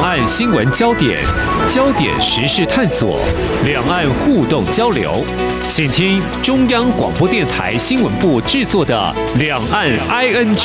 [0.00, 1.22] 两岸新闻焦点、
[1.68, 3.20] 焦点时事探索、
[3.66, 5.22] 两岸互动交流，
[5.68, 10.56] 请听中央广播电台新闻部制作的《两岸 ING》。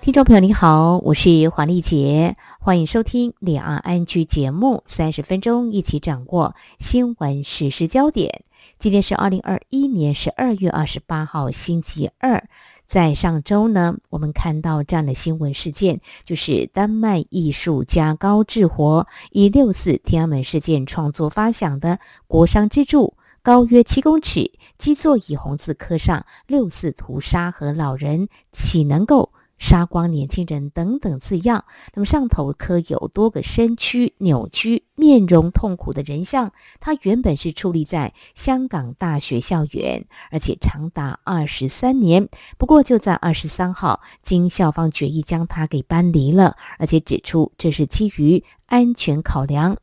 [0.00, 8.44] 听众朋友，你好，我是黄丽杰，欢迎收听《两岸 ING》节目，三十分钟一起掌握新闻时事焦点。
[8.78, 12.44] 今天是二零二一年十二月二十八号，星期二。
[12.90, 29.30] 在上周呢，我们看到这样的新闻事件，就是丹麦艺术家高志活以六四天安门事件创作发想的国殇之柱，高约七公尺，基座以红字刻上“六四屠杀和老人岂能够”。
[29.60, 36.52] 杀光年轻人等等字样，那么上头刻有多个身躯扭曲、面容痛苦的人像。
[36.80, 42.28] 它原本是矗立在香港大学校园，而且长达二十三年。
[42.56, 49.76] 不过就在二十三号，经校方决议将它给搬离了，而且指出这是基于安全考量。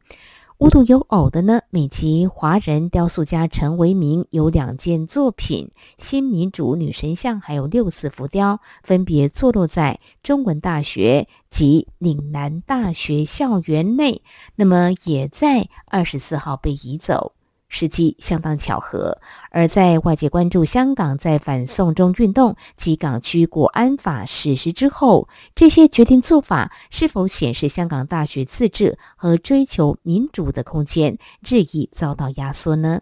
[0.59, 14.23] 无独有偶的呢，美籍华人雕塑家陈维明有两件作品：新民主女神像，还有六四浮雕，分别坐落在中文大学及岭南大学校园内。
[14.55, 17.33] 那么，也在二十四号被移走。
[17.69, 19.17] 时机相当巧合，
[19.51, 33.01] 而在外界关注香港在反送中运动及港区国安法实施之后，这些决定做法是否显示香港大学自治和追求民主的空间日益遭到压缩呢？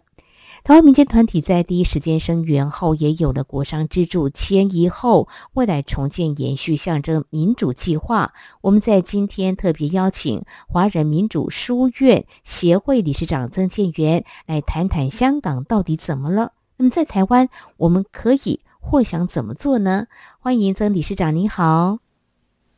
[0.66, 8.32] 台湾民间团体在第一时间声援后，也有了国殇支柱迁移后，未来重建延续象征民主计划。
[8.62, 16.50] 我们在今天特别邀请华人民主书院协会理事长曾建元来谈谈香港到底怎么了。
[16.78, 20.08] 那么在台湾，我们可以或想怎么做呢？
[20.40, 21.62] 欢迎曾理事长，您好。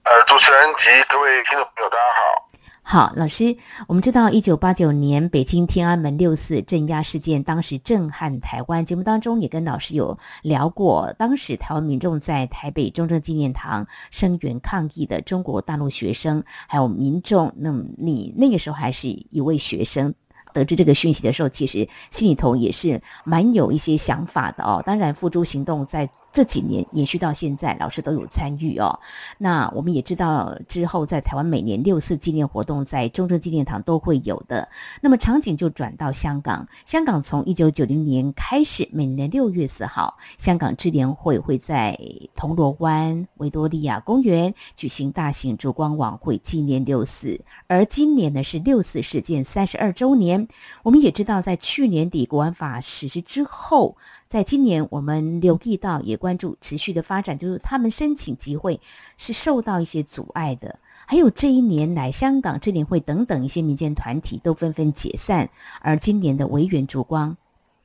[0.02, 2.48] 呃，主持人及各位听众朋友，大家好。
[2.91, 3.55] 好，老师，
[3.86, 8.83] 我们知道一九八九年北京天安门六四镇压事件，当时震撼台湾。
[8.83, 17.52] 节目当中也跟老师有聊过，当时台湾民众在台北中正纪念堂声援抗议的中国大陆学生，还有民众。
[17.58, 20.14] 那么你那个时候还是一位学生，
[20.55, 24.83] 得知这个讯息的时候，其实心里头也是蛮有一些想法的哦。
[24.86, 26.08] 当然，付诸行动在。
[26.39, 29.01] 这几年延续到现在，老师都有参与哦。
[29.39, 34.69] 那我们也知道，之后在台湾每年六四纪念活动，在中正纪念堂都会有的。
[35.01, 41.99] 那么场景就转到香港，香港从一九九零年开始，每年六月四号，香港支联会会在
[42.37, 47.41] 铜锣湾维多利亚公园举行大型烛光晚会，纪念六四。
[47.67, 50.47] 而今年呢是六四事件三十二周年。
[50.85, 53.97] 我们也知道，在去年底国安法实施之后。
[54.28, 58.78] 在今年，我们留意到也关注持续的发展，就是他们申请集会
[59.16, 60.78] 是受到一些阻碍的。
[61.06, 65.48] 还有这一年来，香港支联会等等一些民间团体都纷纷解散，
[65.80, 67.34] 而今年的维园烛光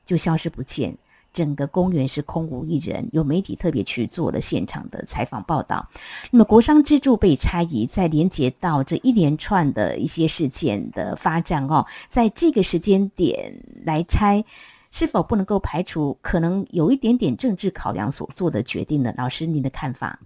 [0.04, 0.94] 就消失不见，
[1.32, 3.08] 整个公园是空无一人。
[3.12, 5.88] 有媒体特别去做了现场的采访报道。
[6.30, 14.44] 那么国商支柱被拆移，在连接到这一连串的一些事件的发展哦，在这个时间点来拆。
[14.94, 19.12] 是否不能够排除可能有一点点政治考量所做的决定呢？
[19.18, 20.16] 老师，您的看法？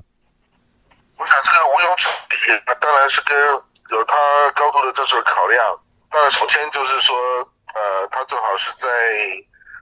[1.17, 2.07] 我想这个毋庸置
[2.53, 3.35] 疑，那当然是跟
[3.89, 4.15] 有他
[4.55, 5.65] 高度的政治考量。
[6.11, 7.17] 当然，首先就是说，
[7.73, 8.87] 呃，他正好是在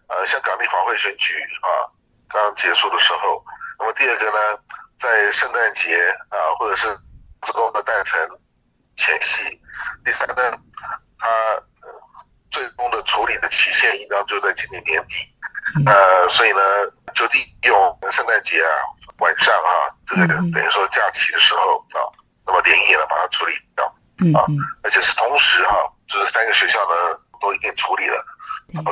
[0.06, 1.90] 呃香港立法会选举啊
[2.28, 3.42] 刚结束的时候。
[3.80, 4.38] 那么第二个呢，
[4.96, 5.98] 在圣诞节
[6.28, 6.96] 啊或者是
[7.42, 8.20] 自贡的诞辰
[8.96, 9.60] 前夕。
[10.04, 10.56] 第三呢，
[11.18, 11.26] 他。
[12.50, 15.14] 最终的处理的期限应当就在今年年底，
[15.84, 16.60] 呃，所以呢，
[17.14, 18.68] 就利用圣诞节啊
[19.18, 19.70] 晚上啊，
[20.06, 22.00] 这个等于说假期的时候啊，
[22.46, 23.84] 那么连夜呢把它处理掉。
[24.34, 24.40] 啊，
[24.82, 25.76] 而且是同时哈，
[26.08, 28.24] 就是三个学校呢都一并处理了，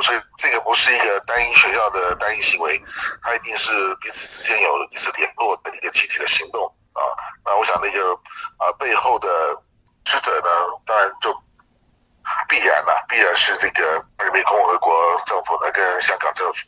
[0.03, 2.79] 所以这个不是一个单一学校的单一行为，
[3.23, 6.63] 它一定是彼此之间有一次联络的一个集体的行动。
[6.93, 7.01] 啊。
[7.43, 8.13] 那我想那个
[8.57, 9.27] 啊背后的
[10.03, 10.49] 职责呢，
[10.85, 11.35] 当然就。
[12.49, 13.83] 必然了，必然是这个
[14.23, 14.93] 人民共和国
[15.25, 16.59] 政府呢，跟香港政府。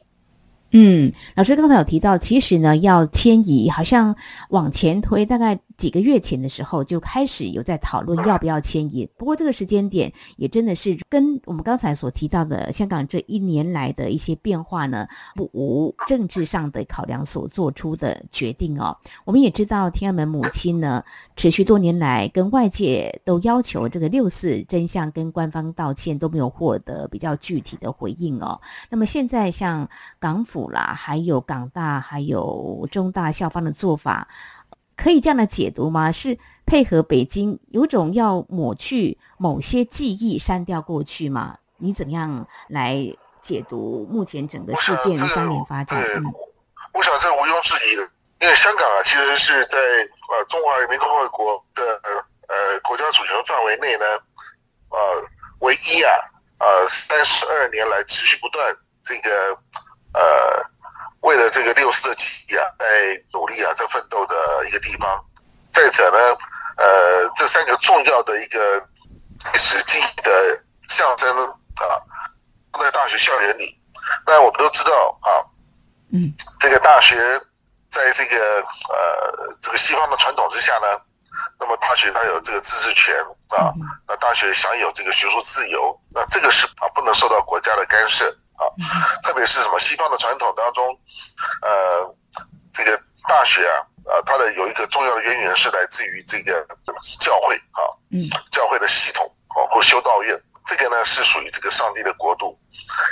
[0.71, 4.15] 嗯，老师刚才有提到，其实呢要迁移，好像
[4.50, 5.59] 往前推大概。
[5.77, 18.97] 几个月前的时候就开始有在讨论要不要迁移，不过这个时间点也真的是跟我们刚才所提到的香港这一年来的一些变化呢，不无政治上的考量所做出的决定哦。
[19.24, 21.03] 我们也知道天安门母亲呢，
[21.35, 28.59] 持续多年来跟外界都要求这个六四真相跟官方道歉都没有获得比较具体的回应哦。
[28.89, 29.88] 那么现在像
[30.19, 34.27] 港府啦，还有港大，还有中大校方的做法。
[34.97, 36.11] 可以这样的解读吗？
[36.11, 41.57] 是配合北京有种要抹去某些记忆、删掉过去吗？
[41.77, 42.97] 你怎么样来
[43.39, 46.01] 解读目前整个事件的三年发展？
[46.01, 46.25] 嗯，
[46.94, 48.01] 我想这毋庸置疑的，
[48.41, 51.83] 因为香港啊，其实是在呃中华人民共和国的
[52.47, 54.05] 呃国家主权范围内呢，
[54.89, 54.97] 呃
[55.59, 56.11] 唯一啊
[56.57, 59.29] 呃三十二年来持续不断这个
[60.13, 60.21] 呃
[61.27, 62.85] 为了这个六四的记忆啊在
[63.33, 64.35] 努力啊在奋斗的
[64.68, 65.24] 一个地方。
[65.74, 66.18] 再者呢，
[66.77, 68.79] 呃这三个重要的一个
[69.51, 70.31] 历史记忆的
[70.88, 72.00] 象征啊。
[72.79, 73.75] 在大学校园里，
[74.25, 75.41] 那我们都知道啊，
[76.13, 77.18] 嗯，这个大学
[77.89, 78.62] 在这个
[78.94, 80.88] 呃这个西方的传统之下呢，
[81.59, 83.15] 那么大学它有这个自治权
[83.50, 83.73] 啊，
[84.07, 88.68] 那大学享有这个学术自由，那这个是啊不能受到国家的干涉啊，
[89.24, 90.86] 特别是什么西方的传统当中，
[91.62, 92.15] 呃，
[92.74, 96.68] 这个大学啊，呃，它的有一个重要的渊源是来自于这个
[97.19, 97.81] 教会啊，
[98.12, 102.59] 嗯，教会的系统啊或修道院，这个呢是属于这个上帝的国度。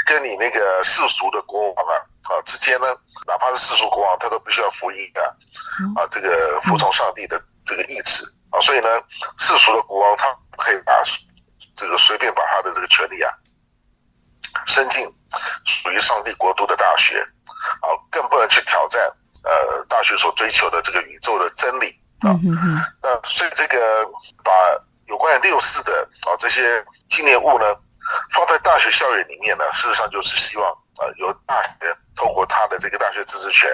[0.06, 1.94] 跟你那个世俗的国王啊
[2.30, 2.88] 啊之间呢，
[3.28, 5.22] 哪怕是世俗国王，他都必须要服役啊
[5.98, 8.88] 啊，这个服从上帝的这个意志啊，所以呢，
[9.38, 11.04] 世俗的国王他不可以把
[11.76, 13.34] 这个随便把他的这个权利啊
[14.66, 15.06] 伸进
[15.66, 17.20] 属于上帝国度的大学
[17.82, 19.02] 啊，更不能去挑战
[19.44, 21.88] 呃大学所追求的这个宇宙的真理
[22.20, 22.40] 啊。
[23.02, 24.06] 那所以这个
[24.44, 24.52] 把
[25.08, 27.66] 有关于六四的啊这些纪念物呢。
[28.36, 33.68] 放在大学校园里面呢，事实上就是希望啊，由大学透过他的这个大学自治权，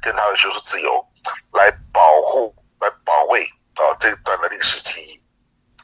[0.00, 1.06] 跟他的学术自由，
[1.52, 3.44] 来保护、来保卫
[3.74, 5.20] 啊这段的历史记忆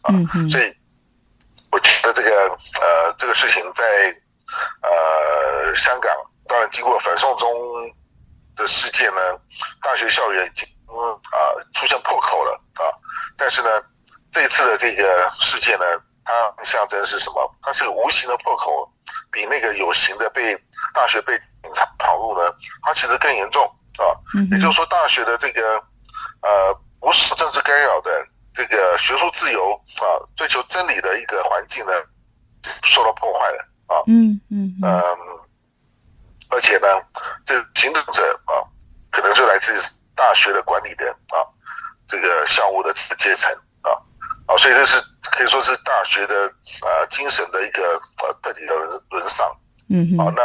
[0.00, 0.08] 啊。
[0.48, 0.74] 所以
[1.70, 2.48] 我觉得这个
[2.80, 3.84] 呃这个事情在
[4.82, 6.14] 呃香港，
[6.46, 7.50] 当然经过反送中
[8.56, 9.20] 的事件呢，
[9.82, 11.36] 大学校园已经啊
[11.74, 12.84] 出现破口了啊。
[13.36, 13.68] 但是呢，
[14.30, 15.84] 这次的这个事件呢。
[16.24, 17.56] 它象征是什么？
[17.62, 18.88] 它是个无形的破口，
[19.32, 20.56] 比那个有形的被
[20.94, 23.66] 大学被警察跑入呢，它其实更严重
[23.98, 24.06] 啊。
[24.52, 25.82] 也就是说，大学的这个
[26.42, 28.24] 呃不是政治干扰的
[28.54, 30.06] 这个学术自由啊，
[30.36, 31.92] 追求真理的一个环境呢，
[32.84, 34.02] 受到破坏了啊。
[34.06, 35.04] 嗯嗯嗯。
[36.48, 36.86] 而且呢，
[37.44, 38.64] 这行动者啊，
[39.10, 39.72] 可能是来自
[40.14, 41.44] 大学的管理的啊，
[42.06, 43.50] 这个校务的阶层
[43.82, 43.90] 啊
[44.46, 45.02] 啊，所以这是。
[45.30, 46.46] 可以说是大学的
[46.82, 48.74] 啊精神的一个呃彻底的
[49.08, 49.48] 沦丧，
[49.88, 50.42] 嗯，好，那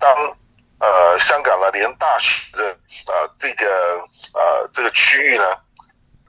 [0.00, 0.10] 当
[0.80, 3.66] 呃香港呢连大学的啊这个
[4.32, 5.44] 呃这个区域呢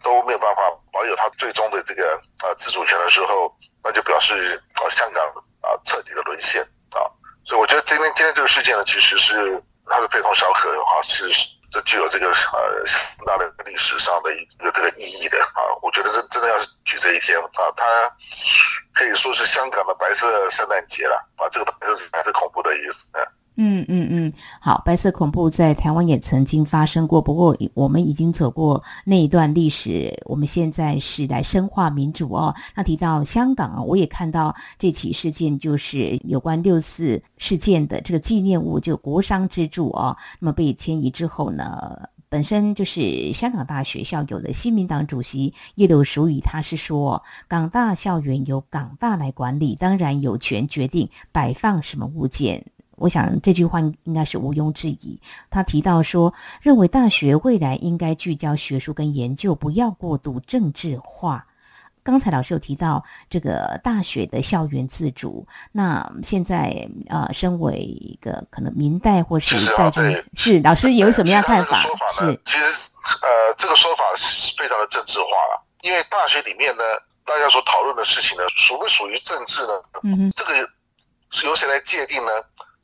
[0.03, 0.61] 都没有办法
[0.91, 3.51] 保有它最终的这个呃自主权的时候，
[3.83, 5.23] 那就表示呃香港
[5.65, 7.01] 啊彻底的沦陷啊，
[7.45, 11.25] 所以我觉得今天今天这个事件呢，其实是它是非同小可的哈，是。
[11.83, 12.85] 具有这个呃
[13.17, 17.45] 很大的历史上的一个这个意义的啊，我觉得这真的要是举这一天啊，
[17.75, 18.09] 它
[18.93, 23.09] 可以说是香港的白色圣诞节了啊，这个白色白色恐怖的意思。
[23.57, 32.53] 嗯嗯嗯，好，白色恐怖在台湾也曾经发生过，不过我们已经走过那一段历史，我们现在是来深化民主哦。
[32.75, 40.17] 那提到香港啊，我也看到这起事件，就是有关六四事件的这个纪念物，就国殇之柱哦。
[40.39, 41.97] 那么被迁移之后呢，
[42.27, 52.65] 本身就是香港大学校友的新民党主席叶刘淑仪，他是说，港大校园由港大来管理，当然有权决定摆放什么物件。
[52.95, 55.19] 我想这句话应该是毋庸置疑。
[55.49, 61.45] 他提到说，认为大学未来应该聚焦学术跟研究，不要过度政治化。
[62.03, 71.79] 刚才老师有提到这个大学的校园自主，那现在呃，身为一个可能明代或是在这是老师有什么样看法？
[72.13, 72.89] 是其实
[73.23, 76.83] 呃，这个说法是非常的政治化了，因为大学里面呢，
[77.25, 79.73] 大家所讨论的事情呢，属不属于政治呢？
[80.03, 80.53] 嗯哼，这个
[81.31, 82.31] 是由谁来界定呢？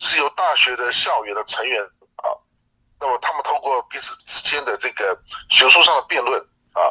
[0.01, 1.79] 是由大学的校园的成员
[2.17, 2.25] 啊，
[2.99, 5.17] 那么他们通过彼此之间的这个
[5.49, 6.41] 学术上的辩论
[6.73, 6.81] 啊，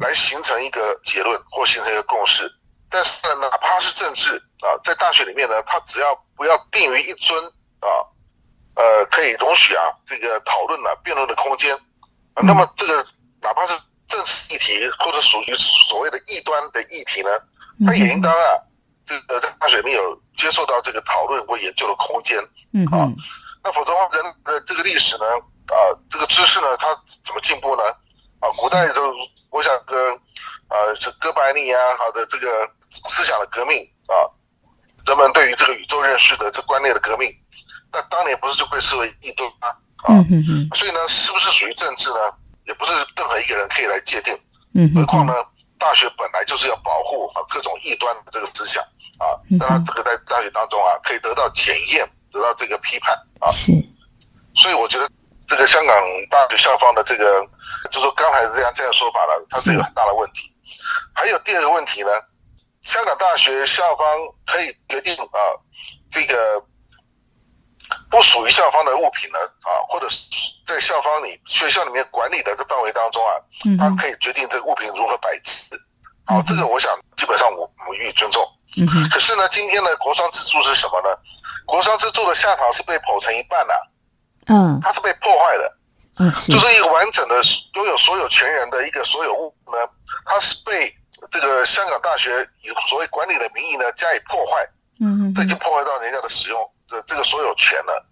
[0.00, 2.50] 来形成一个结论或形成一个共识。
[2.88, 7.44] 但是呢，哪怕是政治啊，在大学里面呢，它只要不要定于一尊
[7.80, 7.88] 啊，
[8.74, 11.78] 呃，可以容许啊这个讨论啊辩论的空间。
[12.36, 13.06] 那么这个
[13.42, 17.30] 哪怕是政治议题或者属于所谓的异端的议题呢，
[17.86, 18.62] 它也应当啊。
[19.06, 22.36] 这个在大学里面有接受到这个讨论或研究的空间，
[22.74, 23.08] 嗯啊，
[23.62, 25.74] 那否则的话，人的这个历史呢，啊，
[26.10, 26.88] 这个知识呢，它
[27.24, 27.82] 怎么进步呢？
[28.40, 29.14] 啊，古代都
[29.50, 29.96] 我想跟，
[30.68, 32.68] 啊，是哥白尼啊，好的这个
[33.08, 34.14] 思想的革命啊，
[35.06, 37.32] 人们对于这个宇宙认识的这观念的革命，
[37.92, 39.68] 那当年不是就被视为异端吗？
[40.02, 40.10] 啊，
[40.74, 42.18] 所以呢，是不是属于政治呢？
[42.66, 44.36] 也不是任何一个人可以来界定。
[44.74, 45.32] 嗯何况呢，
[45.78, 48.82] 大学本来就是要保护啊各种异端的这个思想
[49.18, 53.50] 啊，嗯让他这个在大学当中啊可以得到检验，得到这个批判啊。
[53.50, 53.72] 是，
[54.54, 55.08] 所以我觉得
[55.46, 55.94] 这个香港
[56.30, 57.46] 大学校方的这个，
[57.90, 60.52] 就说刚才这样这样说法了，它是有很大的问题。
[61.14, 62.10] 还有第二个问题呢，
[62.82, 64.06] 香港大学校方
[64.46, 65.38] 可以决定啊，
[66.10, 66.62] 这个
[68.10, 70.28] 不属于校方的物品呢啊，或者是
[70.66, 73.32] 在校方里学校里面管理的这范围当中啊，
[73.78, 75.80] 他可以决定这个物品如何摆置。
[76.24, 78.42] 好，这个我想基本上我我予以尊重。
[79.10, 81.08] 可是呢，今天的国商之柱是什么呢？
[81.64, 83.74] 国商之柱的下场是被剖成一半的、
[84.48, 84.78] 嗯。
[84.82, 85.76] 它是被破坏的。
[86.18, 86.52] 嗯是。
[86.52, 87.42] 就是一个完整的
[87.74, 89.78] 拥有所有权人的一个所有物呢，
[90.24, 90.94] 它是被
[91.30, 94.68] 这个香港大学以所谓管理的名义呢加以破坏，
[95.00, 98.06] 嗯哼这已经破坏到人家的使用的这个所有权了，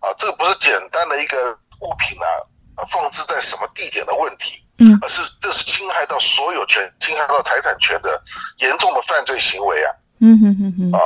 [0.00, 2.28] 啊，这个不是简单的一个物品啊，
[2.76, 4.98] 啊放置在什么地点的问题，嗯。
[5.02, 8.22] 而是这是侵害到所有权、侵害到财产权的
[8.58, 9.92] 严重的犯罪行为啊。
[10.22, 11.02] 嗯哼哼哼啊，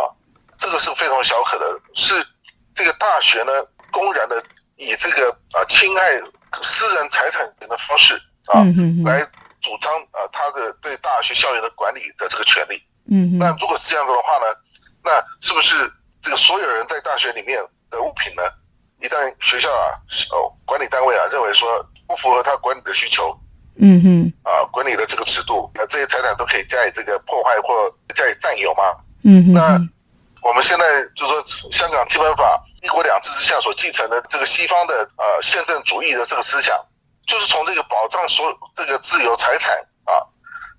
[0.59, 2.15] 这个是非常小可的，是
[2.75, 3.51] 这个大学呢
[3.91, 4.43] 公然的
[4.77, 6.21] 以这个啊侵害
[6.63, 8.15] 私人财产权的方式
[8.53, 9.25] 啊嗯哼哼来
[9.63, 12.81] 主张啊他的对大学校园的管理的这个权利。
[13.09, 14.55] 嗯哼那如果是这样子的话呢，
[15.03, 17.59] 那是不是这个所有人在大学里面
[17.91, 18.43] 的物品呢，
[19.01, 19.97] 一旦学校啊
[20.33, 23.33] 哦管理单位啊认为说不符合他管理的需求，
[23.79, 24.33] 嗯哼。
[24.43, 28.83] 啊管理的这个尺度，那这些财产都可以加以这个破坏或加以占有吗？
[29.25, 29.81] 嗯哼那
[30.43, 30.85] 我们现在
[31.17, 36.79] 就说香港基本法一国两制之下所继承的这个西方的呃宪政主义的这个思想，
[37.27, 39.73] 就是从这个保障所有这个自由财产
[40.05, 40.23] 啊，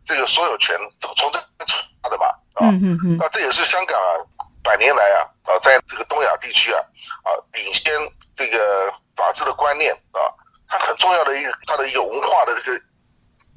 [0.06, 3.18] 这个所有权从这边出发的嘛啊，嗯哼哼。
[3.20, 4.24] 那这也是香港啊
[4.63, 6.80] 百年来啊啊在这个东亚地区啊
[7.24, 7.92] 啊领先
[8.38, 10.22] 这个法治的观念啊，
[10.67, 12.79] 它很重要的一个它的一个文化的这个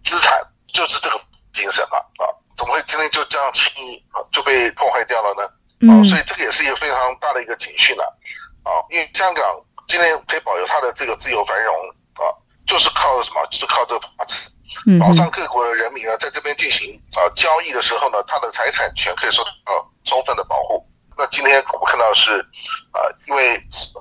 [0.04, 0.40] 资产
[0.72, 1.20] 就是这个
[1.52, 5.44] 精神嘛啊，怎么会今天就这样轻易啊就被破坏掉了呢？
[5.44, 8.04] 啊，嗯所以这个也是一个非常大的一个警讯了，
[8.62, 9.44] 啊，因为香港
[9.88, 11.74] 今天可以保有它的这个自由繁荣
[12.14, 12.30] 啊，
[12.66, 13.46] 就是靠什么？
[13.50, 14.48] 就是靠这个法治，
[14.86, 19.50] 嗯保障各国的人民呢，在这边进行啊交易的时候呢，他的财产权可以受到
[20.04, 20.86] 充分的保护。
[21.20, 22.40] 那今天我们看到是，
[22.92, 22.98] 啊，
[23.28, 23.54] 因为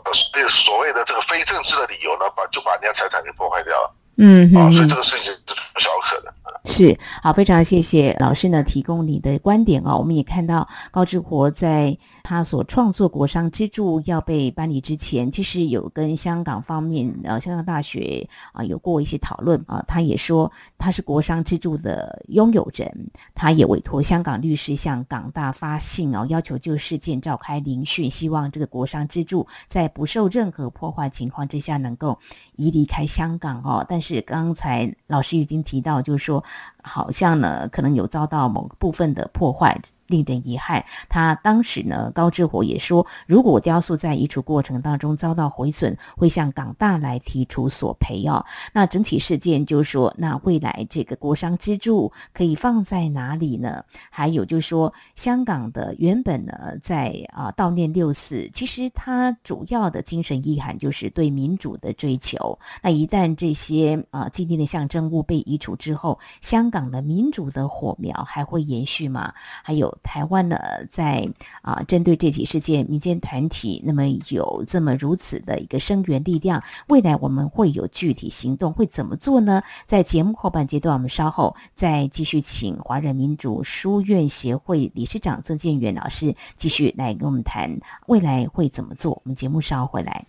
[0.05, 6.33] 呃这个所谓的这个非正式的理由呢，把就把人家财产给破坏掉了啊，嗯哼哼所以这个事情是不小可的。
[6.63, 9.97] 是好，非常谢谢老师呢提供你的观点哦。
[9.97, 11.97] 我们也看到高志国在
[12.29, 19.83] 他所创作国商支柱要被搬离之前，其实有跟香港方面呃香港大学啊、有过一些讨论啊。
[19.87, 32.15] 他也说他是国商支柱的拥有人，他也委托香港律师向港大发信哦，要求就事件召开聆讯，希望这个国商支柱在不受任何破坏情况之下能够
[32.57, 33.83] 移离开香港哦。
[33.89, 36.43] 但是刚才老师已经提到，就是说
[36.83, 39.79] 好像呢可能有遭到某部分的破坏。
[40.09, 48.43] 令人遗憾，他当时呢，高志火也说，如果雕塑在移除过程当中遭到毁损，会向港大来提出索赔哦。
[48.73, 53.83] 那整体事件就是说，那未来这个国商支柱可以放在哪里呢？
[54.09, 62.57] 还有就是说，香港的原本呢，在啊悼念六四，其实它主要的精神意涵就是对民主的追求。
[62.81, 69.33] 那一旦这些啊纪念的象征物被移除之后，香港的民主的火苗还会延续吗？
[69.63, 70.57] 还有台湾呢，
[70.89, 71.27] 在
[71.61, 79.61] 啊针对这起事件，民间团体那么有这么如此的一个声援力量，未来我们会有具体行动，会怎么做呢？
[79.85, 89.11] 在节目后半阶段，我们稍后再继续请华人民主书院协会理事长曾建元老师继续来跟我们谈未来会怎么做。
[89.11, 90.25] 我们节目稍后回来。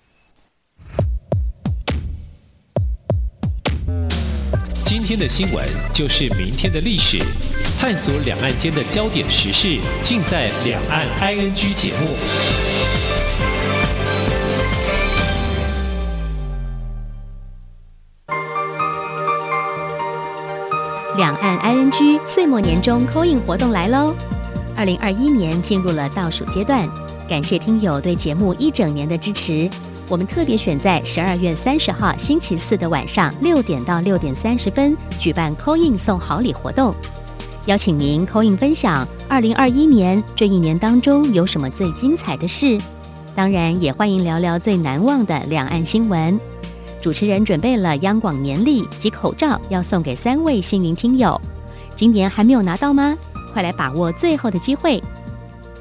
[4.90, 7.16] 今天的新闻就是明天的历史，
[7.78, 12.08] 探索两岸间的焦点时事，尽在《两岸 ING》节目。
[21.16, 24.12] 两岸 ING 岁末年终 COIN 活动来喽！
[24.76, 26.84] 二零二一年进入了倒数阶段，
[27.28, 29.70] 感谢听友对节目一整年的支持。
[30.10, 36.92] 我们特别选在十二月三十号星期四的晚上六点到六点三十分举办 c 印送好礼活动，
[37.66, 42.76] 邀请您 c 印分享二零二一年这一年当中有什么最精彩的事，
[43.36, 46.36] 当然也欢迎聊聊最难忘的两岸新闻。
[47.00, 51.40] 主持人准备了央广年历及口罩，要送给三位幸运听友。
[51.94, 53.16] 今年还没有拿到吗？
[53.52, 55.00] 快来把握最后的机会！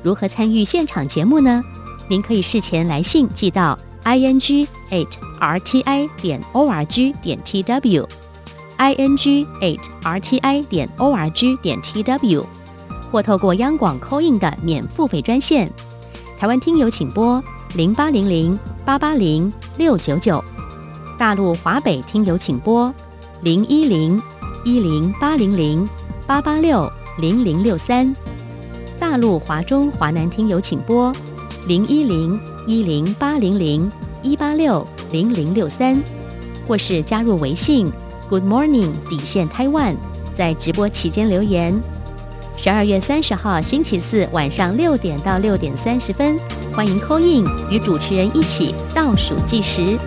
[0.03, 1.63] 如何参与现场节目呢？
[2.07, 9.15] 您可以事前来信寄到 i n g eight r t i 点 o r g 点 t w，i n
[9.17, 12.45] g eight r t i 点 o r g 点 t w，
[13.11, 15.69] 或透过央广 c in 的免付费专线，
[16.37, 17.43] 台湾听友请拨
[17.75, 20.43] 零八零零八八零六九九，
[21.17, 22.93] 大陆华北听友请拨
[23.41, 24.19] 零一零
[24.63, 25.87] 一零八零零
[26.25, 28.15] 八八六零零六三，
[28.99, 31.13] 大陆华中华南听友请拨
[31.67, 32.39] 零一零
[32.69, 35.99] 一零八零零一八六零零六三，
[36.67, 37.91] 或是加入微信。
[38.29, 39.95] Good morning，底线 Taiwan，
[40.35, 41.81] 在直播期间留言。
[42.55, 46.38] 十二月三十号星期四晚上六点到六点三十分，
[46.71, 49.97] 欢迎 call in 与主持人一起倒数计时。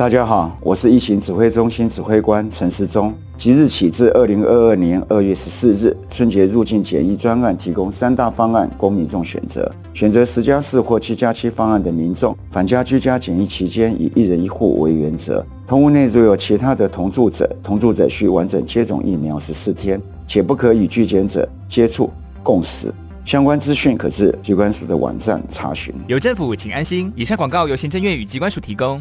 [0.00, 3.14] 大家好，我是疫情指挥中心指挥官陈时中。
[3.36, 9.70] 即日起至二零二二年二月十四日，春节入境检疫专案提供三大方案供民众选择。
[9.92, 15.44] 选择十加四或七加七方案的民众，返家居家检疫期间以一人一户为原则。
[15.66, 22.10] 同屋内如有其他的同住者，同住者需完整接种疫苗十四天，且不可与拒检者接触
[22.42, 22.90] 共食。
[23.26, 25.94] 相关资讯可至机关署的网站查询。
[26.08, 27.12] 有政府，请安心。
[27.14, 28.98] 以上广告由行政院与机关署提供。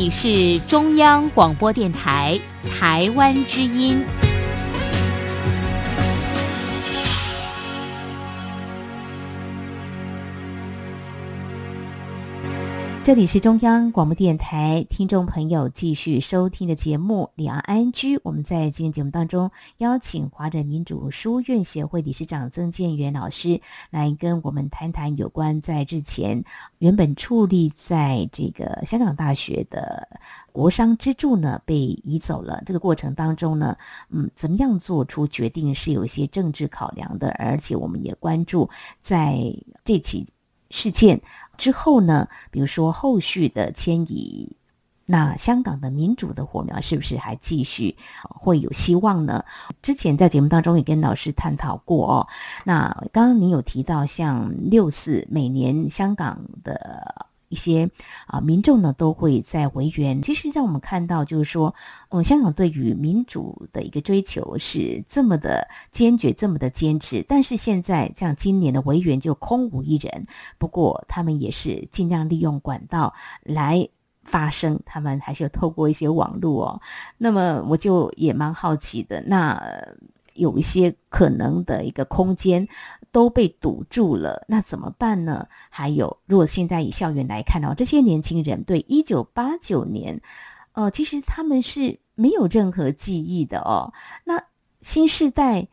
[0.00, 2.38] 你是中央广播电台
[2.70, 4.00] 台湾之音。
[13.08, 18.18] 这里是中央广播电台听众朋友继续收听的节目《两岸安居》。
[18.22, 26.44] 我们在今天节目当中邀请华人民主书院协会理事长曾建元老师来跟我们谈谈有关在之前
[26.80, 30.06] 原本矗立在这个香港大学的
[30.52, 32.62] 国商支柱呢被移走了。
[32.66, 33.74] 这个过程当中呢，
[34.10, 38.68] 嗯，怎么样做出决定是有一些政治考量的，而且我们也关注
[39.00, 39.38] 在
[39.82, 40.26] 这起
[40.70, 41.20] 事件。
[41.56, 42.28] 之后呢？
[42.50, 44.56] 比如说后续的迁移，
[45.06, 49.44] 那香港的民主的火苗是不是还继续会有希望呢？
[49.82, 52.28] 之前在节目当中也跟老师探讨过哦。
[52.64, 57.26] 那刚刚您有提到，像六四每年香港的。
[57.48, 57.88] 一些
[58.26, 60.20] 啊，民众呢都会在维园。
[60.22, 61.74] 其实让我们看到，就是说，
[62.10, 67.24] 嗯，香港对于民主的一个追求是这么的坚决，这么的坚持。
[67.28, 70.26] 但是现在像今年的维园就空无一人。
[70.58, 73.88] 不过他们也是尽量利用管道来
[74.24, 76.80] 发声，他们还是要透过一些网络哦。
[77.16, 79.58] 那么我就也蛮好奇的，那
[80.38, 82.66] 有一些可能的一个空间。
[83.10, 85.48] 都被堵住了，那怎么办呢？
[85.70, 90.20] 还有，如果现在以校园来看的话，这些年轻人对一九八九年，
[90.72, 93.90] 呃，其实他们是没有任何记忆的哦。
[94.24, 94.38] 那
[94.82, 95.66] 新时代，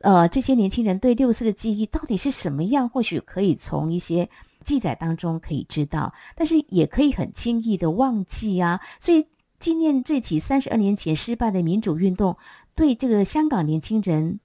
[0.00, 2.88] 呃，这些年轻人对六四的记忆到底是什么样？
[2.88, 4.28] 或许可以从一些
[4.64, 8.80] 记载当中可以知道，但是也可以很轻易的忘记啊。
[8.98, 9.24] 所以
[9.60, 12.36] 纪念这起三十二年前失败的民主运动，
[12.74, 14.40] 对这个香港年轻人。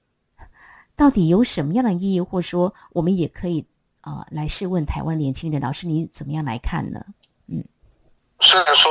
[0.98, 3.68] 到底有什么样的意义，或者说我们也可以
[4.00, 7.02] 啊来试问台湾年轻人，老师你怎么样来看呢？
[7.50, 7.62] 嗯，
[8.40, 8.90] 虽然说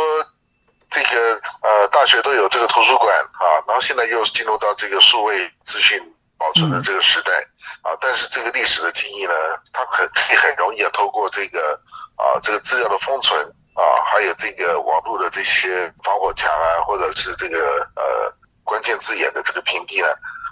[0.90, 5.98] 这个呃大学都有这个图书馆啊，然后现在又进入到这个数位资讯
[6.36, 7.32] 保存的这个时代
[7.80, 9.32] 啊，但是这个历史的记忆呢，
[9.72, 11.80] 它很可以很容易啊透过这个
[12.16, 13.40] 啊这个资料的封存
[13.72, 18.30] 啊，还有这个网络的这些防火墙啊，或者是这个呃
[18.64, 20.08] 关键字眼的这个屏蔽呢。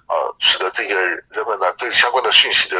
[0.08, 0.94] 呃，使得这个
[1.30, 2.76] 人们呢对相关的讯息的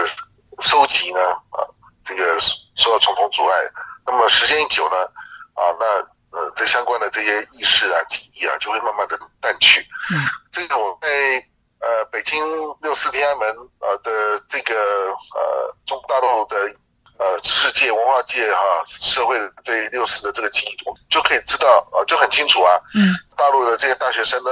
[0.61, 1.65] 收集呢，啊，
[2.05, 2.39] 这个
[2.75, 3.59] 受到重重阻碍。
[4.05, 4.97] 那么时间一久呢，
[5.55, 5.87] 啊，那
[6.39, 9.81] 呃，这相关的这些意识啊、记忆啊，就会慢慢的淡去。
[10.13, 11.09] 嗯，这个我在
[11.81, 12.45] 呃北京
[12.83, 13.49] 六四天安门
[13.81, 16.57] 呃的这个呃中国大陆的
[17.19, 20.77] 呃知识界、文化界哈社会对六四的这个记忆，
[21.09, 22.79] 就可以知道啊，就很清楚啊。
[22.95, 24.51] 嗯，大陆的这些大学生呢，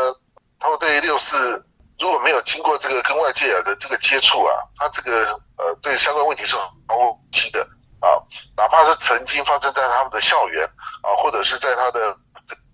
[0.61, 1.65] 他们对六四。
[1.99, 7.61] 如果没有经过这个跟外界的这个接触啊，他这个呃对相关问题是毫无记的
[8.01, 8.09] 啊，
[8.57, 10.65] 哪怕是曾经发生在他们的校园
[11.03, 12.17] 啊，或者是在他的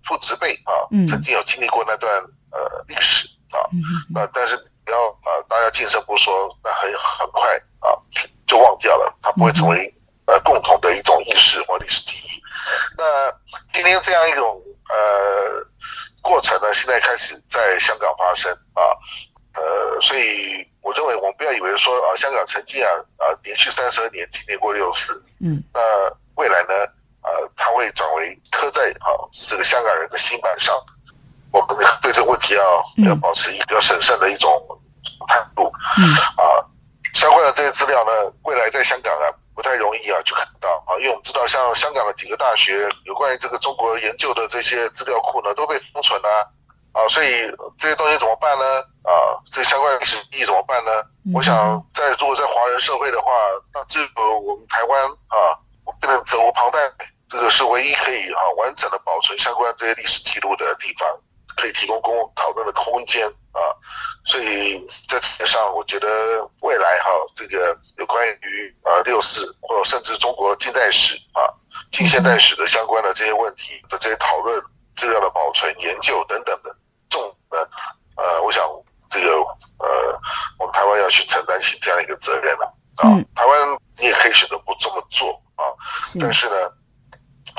[0.04, 0.70] 父执辈啊，
[1.08, 2.08] 曾经有经历过那段
[2.52, 3.58] 呃历史啊，
[4.14, 4.54] 那但是
[4.86, 7.90] 你要啊大家晋升不说，那很很快啊
[8.46, 9.92] 就忘掉了，它不会成为
[10.26, 12.40] 呃共同的一种意识或历史记忆。
[12.96, 13.04] 那
[13.72, 15.66] 今天这样一种呃。
[16.26, 18.82] 过程呢，现在开始在香港发生啊，
[19.54, 25.80] 呃，所以我认为我们不要以为说啊，香港曾经啊啊连续三十二年经历过六四，嗯，那
[26.34, 26.74] 未来呢，
[27.22, 30.74] 呃，它会转为刻在啊这个香港人的心板上。
[31.52, 34.50] 我们对这个问题要要保持一个审慎的一种
[35.28, 36.04] 态度，嗯，
[36.36, 36.44] 啊，
[37.14, 38.10] 相关的这些资料呢，
[38.42, 39.24] 未来在香港啊
[39.56, 46.52] 不太容易啊去看到啊，因为我们知道像香港的几个大学有关于这个中国研究的这些资料库呢都被封存了
[46.92, 48.64] 啊，所以这些东西怎么办呢？
[49.02, 50.90] 啊，这相关的历史意义怎么办呢？
[51.34, 53.32] 我想在如果在华人社会的话，
[53.72, 55.56] 那这个我们台湾啊，
[56.00, 56.78] 变成责无旁贷，
[57.28, 61.08] 这个是唯一可以啊完整的保存相关这些历史记录的地方。
[61.56, 63.60] 可以提供公共讨论的空间啊，
[64.26, 66.08] 所以在这点上，我觉得
[66.60, 71.40] 未来哈，这个有关于呃六四或者甚至中国近代史啊、
[71.90, 74.62] 近现代史的相关的这些问题的这些讨论、
[74.94, 76.76] 资料的保存、研究等等的
[77.08, 77.58] 重呢
[78.16, 78.62] 呃，我想
[79.08, 79.30] 这个
[79.78, 80.20] 呃，
[80.58, 82.66] 我们台湾要去承担起这样一个责任了
[82.96, 83.08] 啊。
[83.34, 85.64] 台湾你也可以选择不这么做啊，
[86.20, 86.54] 但是呢，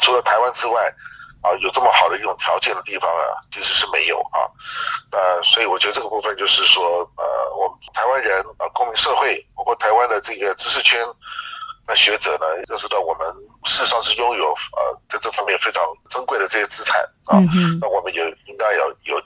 [0.03, 0.93] 除了台湾之外。
[1.41, 4.41] 啊，有这么好的一种条件的地方啊，其实是没有啊。
[5.11, 6.83] 那所以我觉得这个部分就是说，
[7.15, 10.99] 呃，我们台湾人啊，公民社会，包括台湾的这个知识圈
[11.87, 13.27] 那学者呢，认识到我们
[13.63, 17.39] 事实上是拥有呃在这方面非常珍贵的这些资产啊。
[17.79, 19.17] 那我们也应该要有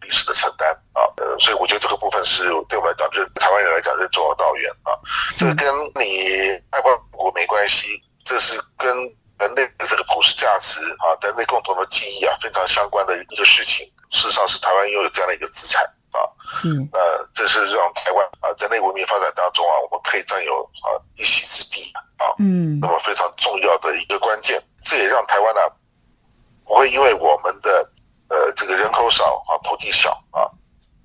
[0.00, 1.06] 历史的承担啊。
[1.18, 4.90] 呃，所以我觉得这个部分是对我们来讲，就是台湾人来讲是重要道远啊。
[5.38, 9.14] 这个跟你爱国国没关系，这是跟。
[9.40, 13.90] 人类的这个普世价值啊，人类共同的记忆啊，非常相关的一个事情。
[14.10, 16.20] 事实上，是台湾拥有这样的一个资产啊。
[16.60, 16.68] 是。
[16.92, 22.26] 呃，这是让台湾啊，人类文明发展当中啊，我们可以占有啊一席之地啊。
[22.38, 22.78] 嗯。
[22.80, 25.60] 那么非常重要的一个关键，这也让台湾呢，
[26.66, 27.90] 不会因为我们的
[28.28, 30.44] 呃这个人口少啊，土地小啊，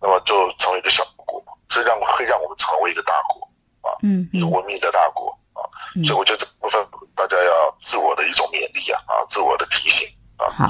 [0.01, 3.95] 那么就成为一个小国，这让会让我们成为一个大国啊。
[4.03, 4.27] 嗯。
[4.33, 5.65] 一个文明的大国啊。
[6.03, 6.85] 所以我觉得这部分。
[7.15, 10.51] 大家要自我的一种勉励啊，啊，自我的提醒啊。
[10.51, 10.67] 好。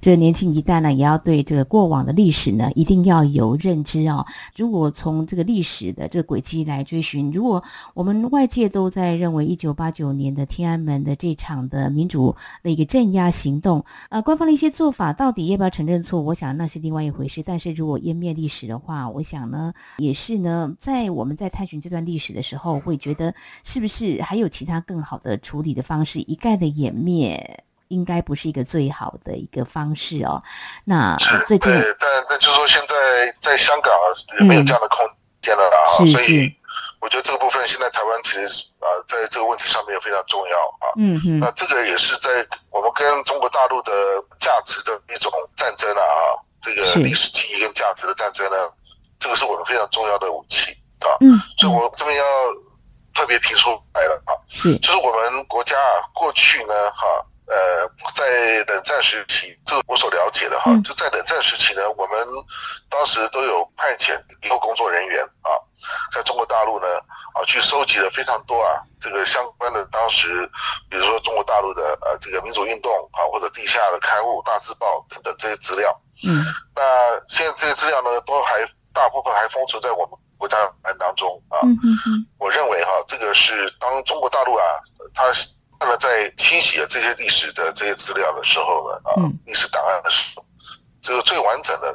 [0.00, 4.24] 这年轻一代呢，也要对这个过往的历史呢，一定要有认知哦。
[4.56, 7.62] 如果从这个历史的这个轨迹来追寻，如果
[7.94, 16.20] 我们外界都在认为一九八九年的天安门的这场的民主的一个镇压行动，呃，官方的一些做法到底要不要承认错？
[16.20, 17.42] 我想那是另外一回事。
[17.44, 27.64] 但是如果湮灭历史的话，我想呢，也是呢，在我们在探寻这段历史的时候，会觉得是不是还有其他更好的处理的方式，一概的湮灭。
[27.88, 30.42] 应该不是一个最好的一个方式哦。
[30.84, 31.16] 那
[31.46, 32.94] 最近，但但就是说，现在
[33.40, 33.92] 在香港
[34.40, 34.98] 也没有这样的空
[35.42, 35.78] 间了啊。
[35.96, 36.52] 所以
[37.00, 38.46] 我觉得这个部分现在台湾其实
[38.80, 40.92] 啊，在这个问题上面也非常重要啊。
[40.96, 41.40] 嗯嗯。
[41.40, 43.92] 那这个也是在我们跟中国大陆的
[44.40, 46.02] 价值的一种战争啊，
[46.62, 48.56] 这个历史记忆跟价值的战争呢，
[49.18, 51.08] 这个是我们非常重要的武器啊。
[51.20, 51.38] 嗯。
[51.58, 52.24] 所以我这边要
[53.14, 54.32] 特别提出来了啊。
[54.48, 54.76] 是。
[54.78, 57.04] 就是我们国家啊，过去呢，哈。
[57.46, 62.26] 呃，在冷战时期，这我所了解的哈，就在冷战时期呢，我们
[62.88, 65.52] 当时都有派遣以后工作人员啊，
[66.10, 66.86] 在中国大陆呢
[67.34, 70.50] 啊，去收集了非常多啊，这个相关的当时，
[70.88, 75.94] 比如说中国大陆的呃这个民主运动啊，或者地下的刊物、大字报等等这些资料。
[76.24, 76.46] 嗯。
[76.74, 76.82] 那
[77.28, 81.60] 现在这些资料呢，都还大部分还封存在我们国家档案当中啊。
[81.62, 82.24] 嗯。
[82.38, 84.64] 我认为哈，这个是当中国大陆啊，
[85.12, 85.24] 它。
[85.84, 89.12] 那么在清洗了这些历史的这些资料的时候呢，啊，
[89.44, 90.42] 历史档案的时候，
[91.02, 91.92] 这个最完整的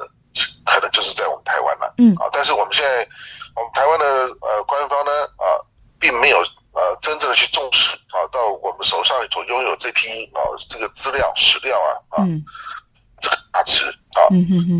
[0.64, 3.00] 可能就是在我们台湾了，嗯，啊，但是我们现在
[3.56, 4.06] 我们台湾的
[4.42, 5.58] 呃官方呢，啊，
[6.00, 6.38] 并没有
[6.74, 12.28] 呃真正的去重视啊，到我们手上所拥有这批啊这个资料史料啊，啊，
[13.20, 14.30] 这个价值啊，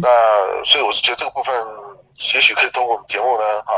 [0.04, 1.56] 那所以我是觉得这个部分
[2.36, 3.74] 也许可以通过我们节目呢，啊，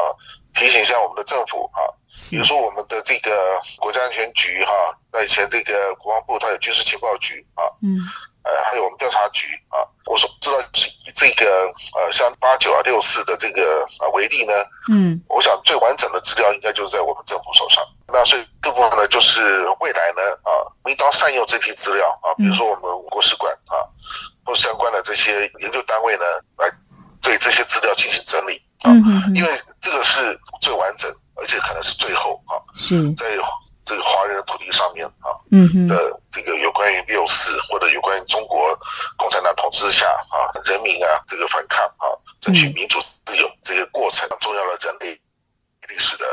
[0.56, 1.80] 提醒一下我们的政府啊。
[2.30, 4.71] 比如说我们的这个国家安全局哈，
[5.12, 7.97] 那以前这个国防部它有军事情报局啊，嗯，
[8.43, 14.54] 呃，还有我们调查局啊，我所知道是以这个呃像八九啊六四的这个啊为例呢，
[14.91, 17.84] 嗯，我想最完整的资料应该就是在我们政府手上。
[18.08, 19.41] 那所以这部分呢，就是
[19.80, 20.52] 未来呢啊，
[20.86, 23.76] 应当善用这批资料啊，比如说我们国史馆啊，
[24.45, 26.26] 或相关的这些研究单位呢，
[26.58, 26.69] 来
[27.21, 28.91] 对这些资料进行整理啊，
[29.34, 31.10] 因为这个是最完整。
[31.41, 33.12] 而且可能是最后啊，是。
[33.15, 33.25] 在
[33.84, 38.77] 这个华人的土地上面啊，嗯的这个有关于六四或者有关于中国
[39.17, 42.06] 共产党统治下啊人民啊这个反抗啊
[42.39, 45.19] 争取民主自由这个过程重要的人类
[45.89, 46.25] 历史的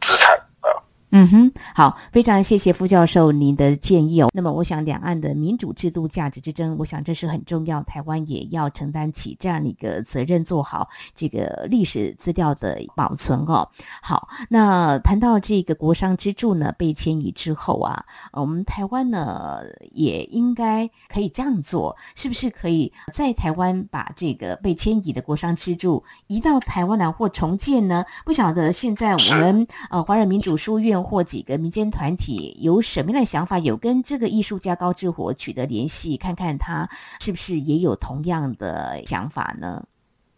[0.00, 0.72] 资产啊，
[1.16, 4.28] 嗯哼，好，非常谢谢傅教授您的建议哦。
[4.34, 13.68] 那么，我想两岸的民主制度价值之争，我想这是很重要，台湾也要承担起这样的一个责任，做好这个历史资料的保存哦。
[14.02, 19.60] 好，那谈到这个国商支柱呢被迁移之后啊，我们台湾呢
[19.92, 28.04] 也应该可以这样做，是不是可以在台湾把这个被迁移的国商支柱移到台湾来或重建呢？
[28.24, 31.03] 不晓得现在我们呃华人民主书院。
[31.04, 33.58] 或几个民间团体有什么样的想法？
[33.58, 36.88] 有跟这个艺术家高志火取得联系，看看他
[37.20, 39.82] 是不是也有同样的想法呢？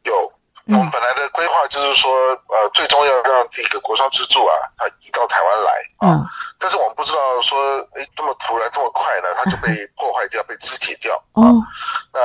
[0.05, 0.13] 有，
[0.67, 6.27] 我们本来的规划就是说，呃，最终要让这个国商支柱啊，它移到台湾来啊。
[6.59, 11.43] 但是我们不知道说，哎，这么突然这么快呢，它就被 破坏掉、被肢解掉啊。
[12.13, 12.21] 那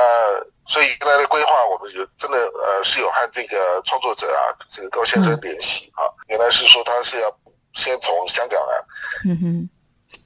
[0.66, 6.04] 所以原来的规划，我们有真的呃是有和这个创作者啊，这个高先生联系啊。
[6.28, 7.28] 原来是说他是要。
[7.74, 8.74] 先从香港啊，
[9.24, 9.68] 嗯哼，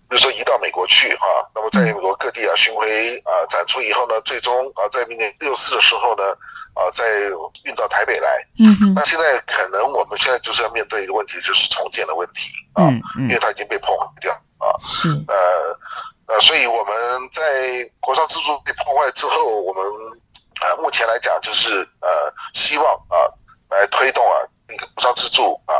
[0.09, 6.25] 比如说移到美国去啊，那么在美国各地啊巡回啊展出以后呢，最终啊在明年六四的时候呢，
[6.75, 7.05] 啊再
[7.65, 8.29] 运到台北来，
[8.59, 15.79] 嗯哼，那现在可能我们现在就是要面对一个问题，就是重建的问题啊，因为它已经被破坏掉啊，是，呃
[16.27, 16.95] 呃，所以我们
[17.33, 19.85] 在国商支柱被破坏之后，我们
[20.61, 22.09] 啊目前来讲就是呃
[22.55, 23.17] 希望啊
[23.71, 25.75] 来推动啊那个国商支柱啊。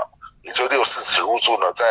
[0.47, 1.85] 也就六四此入住呢，在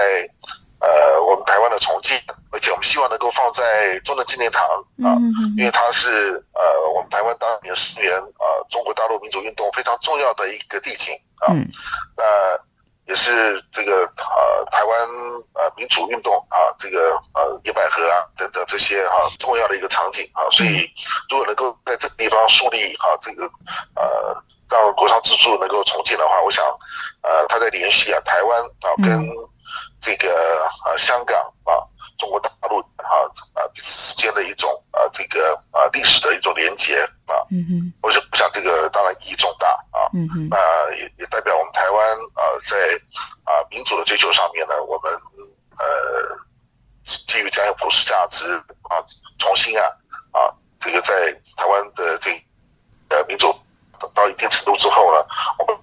[0.80, 2.18] 呃我们台湾的重庆，
[2.52, 4.64] 而且我们希望能够放在中正纪念堂
[5.04, 5.12] 啊，
[5.58, 11.52] 因为它是呃我们台湾当年声援呃中国大陆民主运动非常重要的一个地景啊，
[12.16, 12.24] 那
[13.08, 15.10] 也是这个呃台湾
[15.56, 20.90] 呃民主运动啊这个呃野百合啊等等这些哈重要的一个场景啊，所以
[21.30, 23.44] 如果能够在这个地方树立哈这个
[23.96, 24.42] 呃。
[24.70, 26.64] 让国商支柱能够重建的话，我想，
[27.22, 29.28] 呃，他在联系啊，台湾啊，跟
[30.02, 30.30] 这个
[30.86, 31.74] 呃香港啊，
[32.18, 40.58] 中国大陆啊啊彼此之间的一种啊这个啊历史的一种连接啊，嗯哼，我想我想这个当然意义重大啊，嗯哼，那
[40.96, 42.76] 也也代表我们台湾啊在
[43.44, 45.12] 啊民主的追求上面呢，我们
[45.80, 46.38] 呃
[47.04, 48.46] 基于这样普世价值
[48.90, 49.02] 啊，
[49.38, 49.84] 重新啊
[50.32, 52.32] 啊这个在台湾的这
[53.10, 53.54] 呃民主。
[54.14, 55.26] 到一定程度之后呢，
[55.60, 55.78] 我们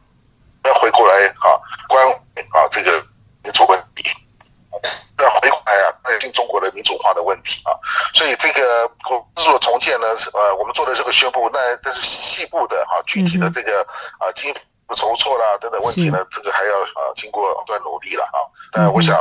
[0.64, 3.04] 要回过来啊，关啊这个
[3.42, 4.08] 民主问题，
[5.18, 7.72] 要回过来啊，关心中国的民主化的问题啊。
[8.14, 13.82] 所以这个国自的重建呢，呃，我们做的这个宣布，那但是细部的哈，具体的这个
[14.18, 14.54] 啊经
[14.94, 18.38] 筹措啦等等问题呢，这个还要啊经过不断努力了啊。
[18.72, 19.16] 但我想，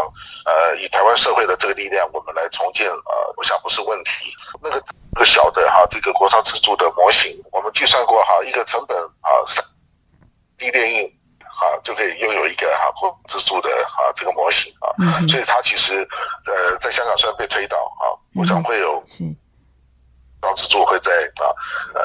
[0.45, 4.33] 呃，以台湾社会的这个力量，我们来重建啊，我想不是问题。
[4.61, 4.83] 那个。
[5.13, 9.61] 个小的哈，这个国商自助的模型，我们计算过哈，一个成本啊，三
[10.57, 11.03] 低电印
[11.43, 14.87] 啊，就可以拥有一个哈国自助的啊这个模型啊，
[15.27, 16.07] 所以它其实
[16.45, 19.03] 呃在香港虽然被推倒啊，我想会有
[20.41, 21.45] 老子柱会在啊
[21.93, 22.01] 呃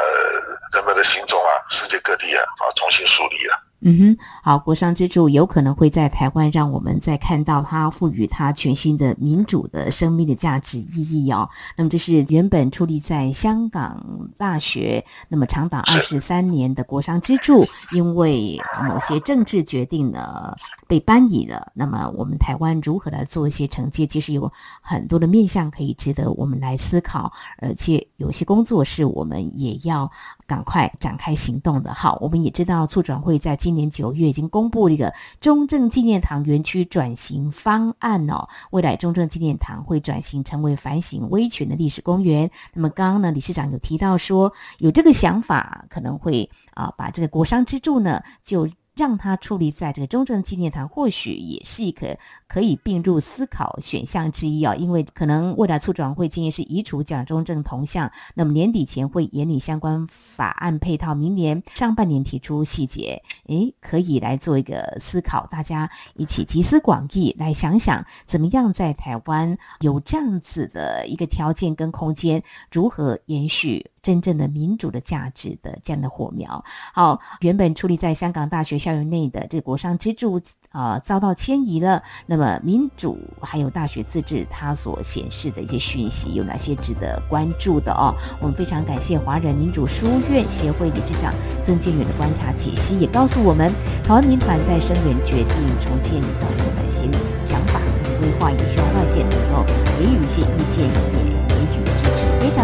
[0.72, 3.58] 人们的心中啊，世界各地啊啊重新树立了。
[3.80, 11.48] 嗯哼，好，国商之柱有可能会在台湾让我们再看到它赋予它全新的民主的生命的价值意义哦。
[11.76, 14.02] 那么这是原本矗立在香港
[14.38, 18.58] 大学，那么长达二十三年的国商之柱，因为
[18.88, 20.56] 某些政治决定呢
[20.88, 21.70] 被搬移了。
[21.74, 24.06] 那么我们台湾如何来做一些承接？
[24.06, 30.10] 其实有很多的面向可以值得我们来思考，而且有些工作是我们也要
[30.46, 31.92] 赶快展开行动的。
[31.92, 33.56] 好，我们也知道促转会在。
[33.56, 42.50] 今年九月已经公布了一个中正纪念堂园区转型方案哦，未来中正纪念堂会转型成为反省威权的历史公园。
[42.72, 48.68] 那么刚刚呢，理事长有提到说有这个想法，可能会啊把这个国商支柱呢就。
[48.96, 54.74] 让他矗立在这个中正纪念堂，或许也是一个可以并入思考选项之一啊。
[54.74, 73.90] 因为可能未来促转会今年是移除蒋中正铜像，那么年底前会研拟相关法案配套，明年上半年提出细节，诶，可以来做一个思考，大家一起集思广益，来想想怎么样在台湾有这样子的一个条件跟空间，如何延续。
[74.06, 76.64] 真正的民主的价值的这样的火苗，
[76.94, 80.40] 好，原本矗立在香港大学校园内的这个国商支柱
[80.70, 82.00] 啊，遭到迁移了。
[82.24, 88.14] 那么民主还有大学自治，它所显示的一些讯息有哪些值得关注的哦？
[88.40, 93.68] 我们非常感谢华人民主书院协会理事长曾建远的观察解析，也告诉我们
[94.04, 97.10] 台湾民团在声援决定重建到底有哪些
[97.44, 99.64] 想法跟规划，也希望外界能够
[99.98, 101.55] 给予一些意见，也。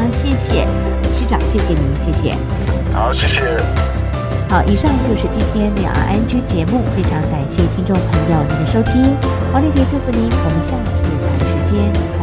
[0.02, 0.66] 常谢谢
[1.14, 1.38] 市长。
[1.46, 2.36] 谢谢您，谢谢。
[2.92, 3.40] 好，谢谢。
[4.48, 9.14] 好，以上就是今天两岸安居节目，非常感谢听众朋友您的收听，
[9.52, 12.21] 黄丽姐祝福您，我们下次同一时间。